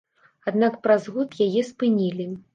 Аднак 0.51 0.79
праз 0.87 1.05
год 1.19 1.39
яе 1.47 1.61
спынілі. 1.71 2.29